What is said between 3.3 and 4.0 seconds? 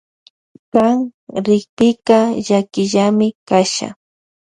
kasha.